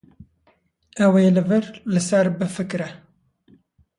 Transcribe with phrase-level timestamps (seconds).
[1.05, 2.87] Ew ê li vir li ser bifikire.